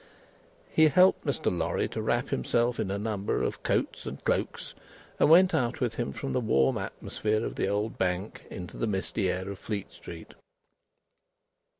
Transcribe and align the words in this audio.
He 0.71 0.87
helped 0.87 1.27
Mr. 1.27 1.55
Lorry 1.55 1.87
to 1.89 2.01
wrap 2.01 2.29
himself 2.29 2.79
in 2.79 2.89
a 2.89 2.97
number 2.97 3.43
of 3.43 3.61
coats 3.61 4.07
and 4.07 4.23
cloaks, 4.23 4.73
and 5.19 5.29
went 5.29 5.53
out 5.53 5.79
with 5.79 5.93
him 5.93 6.11
from 6.11 6.33
the 6.33 6.41
warm 6.41 6.79
atmosphere 6.79 7.45
of 7.45 7.53
the 7.53 7.67
old 7.67 7.99
Bank, 7.99 8.43
into 8.49 8.77
the 8.77 8.87
misty 8.87 9.29
air 9.29 9.47
of 9.47 9.59
Fleet 9.59 9.91
street. 9.93 10.33